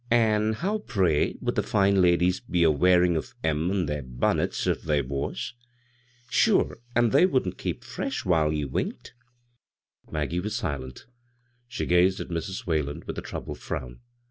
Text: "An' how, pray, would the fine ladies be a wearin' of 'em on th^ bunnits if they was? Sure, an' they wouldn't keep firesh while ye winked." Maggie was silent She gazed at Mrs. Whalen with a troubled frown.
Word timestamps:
"An' 0.09 0.53
how, 0.53 0.79
pray, 0.79 1.35
would 1.41 1.53
the 1.53 1.61
fine 1.61 2.01
ladies 2.01 2.39
be 2.39 2.63
a 2.63 2.71
wearin' 2.71 3.15
of 3.15 3.35
'em 3.43 3.69
on 3.69 3.85
th^ 3.85 4.17
bunnits 4.19 4.65
if 4.65 4.81
they 4.81 4.99
was? 5.03 5.53
Sure, 6.27 6.79
an' 6.95 7.09
they 7.09 7.27
wouldn't 7.27 7.59
keep 7.59 7.83
firesh 7.83 8.25
while 8.25 8.51
ye 8.51 8.65
winked." 8.65 9.13
Maggie 10.11 10.39
was 10.39 10.55
silent 10.55 11.05
She 11.67 11.85
gazed 11.85 12.19
at 12.19 12.29
Mrs. 12.29 12.65
Whalen 12.65 13.03
with 13.05 13.19
a 13.19 13.21
troubled 13.21 13.59
frown. 13.59 13.99